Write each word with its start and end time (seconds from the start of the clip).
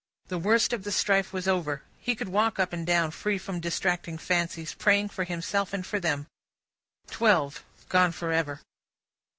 The 0.29 0.39
worst 0.39 0.73
of 0.73 0.81
the 0.83 0.91
strife 0.91 1.31
was 1.31 1.47
over. 1.47 1.83
He 1.99 2.15
could 2.15 2.27
walk 2.29 2.57
up 2.57 2.73
and 2.73 2.87
down, 2.87 3.11
free 3.11 3.37
from 3.37 3.59
distracting 3.59 4.17
fancies, 4.17 4.73
praying 4.73 5.09
for 5.09 5.25
himself 5.25 5.73
and 5.73 5.85
for 5.85 5.99
them. 5.99 6.25
Twelve 7.05 7.63
gone 7.87 8.11
for 8.11 8.31
ever. 8.31 8.61